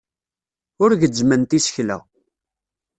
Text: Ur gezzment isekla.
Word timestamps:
Ur 0.83 0.91
gezzment 1.01 1.51
isekla. 1.57 1.97